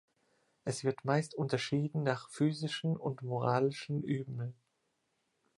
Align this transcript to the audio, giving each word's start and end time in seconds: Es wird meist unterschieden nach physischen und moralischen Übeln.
Es 0.63 0.83
wird 0.83 1.05
meist 1.05 1.35
unterschieden 1.35 2.01
nach 2.01 2.27
physischen 2.27 2.97
und 2.97 3.21
moralischen 3.21 4.01
Übeln. 4.01 4.55